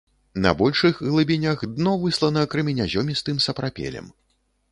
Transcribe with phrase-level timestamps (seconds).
[0.43, 4.09] На большых глыбінях дно выслана крэменязёмістым сапрапелем.